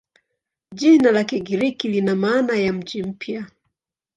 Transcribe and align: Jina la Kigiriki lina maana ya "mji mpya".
Jina 0.75 1.11
la 1.11 1.23
Kigiriki 1.23 1.87
lina 1.87 2.15
maana 2.15 2.53
ya 2.55 2.73
"mji 2.73 3.03
mpya". 3.03 3.45